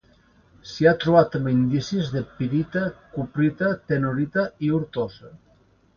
S'hi 0.69 0.87
ha 0.87 0.93
trobat 1.03 1.29
també 1.35 1.53
indicis 1.57 2.09
de 2.15 2.23
pirita, 2.39 2.83
cuprita, 3.19 3.69
tenorita 3.93 4.51
i 4.69 4.73
ortosa. 4.79 5.35